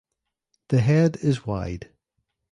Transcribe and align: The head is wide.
The 0.69 0.81
head 0.81 1.17
is 1.17 1.45
wide. 1.45 1.91